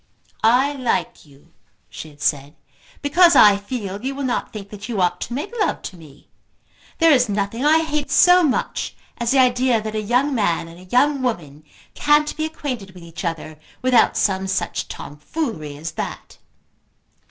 "I 0.43 0.73
like 0.73 1.27
you," 1.27 1.53
she 1.87 2.09
had 2.09 2.23
said, 2.23 2.55
"because 3.03 3.35
I 3.35 3.55
feel 3.57 3.99
that 3.99 4.03
you 4.03 4.15
will 4.15 4.23
not 4.23 4.51
think 4.51 4.71
that 4.71 4.89
you 4.89 4.99
ought 4.99 5.21
to 5.21 5.33
make 5.35 5.53
love 5.59 5.83
to 5.83 5.95
me. 5.95 6.27
There 6.97 7.11
is 7.11 7.29
nothing 7.29 7.63
I 7.63 7.83
hate 7.83 8.09
so 8.09 8.41
much 8.41 8.95
as 9.19 9.29
the 9.29 9.37
idea 9.37 9.79
that 9.79 9.93
a 9.93 10.01
young 10.01 10.33
man 10.33 10.67
and 10.67 10.79
a 10.79 10.85
young 10.91 11.21
woman 11.21 11.65
can't 11.93 12.35
be 12.35 12.45
acquainted 12.45 12.95
with 12.95 13.03
each 13.03 13.23
other 13.23 13.59
without 13.83 14.17
some 14.17 14.47
such 14.47 14.87
tomfoolery 14.87 15.77
as 15.77 15.91
that." 15.91 16.39